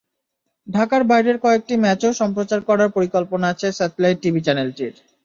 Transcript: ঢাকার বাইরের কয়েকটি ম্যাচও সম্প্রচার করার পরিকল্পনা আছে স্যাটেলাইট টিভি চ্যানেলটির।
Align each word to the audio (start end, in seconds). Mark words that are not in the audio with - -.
ঢাকার 0.67 1.01
বাইরের 1.03 1.37
কয়েকটি 1.39 1.73
ম্যাচও 1.83 2.11
সম্প্রচার 2.21 2.59
করার 2.69 2.89
পরিকল্পনা 2.91 3.45
আছে 3.49 3.67
স্যাটেলাইট 3.71 4.17
টিভি 4.23 4.41
চ্যানেলটির। 4.43 4.93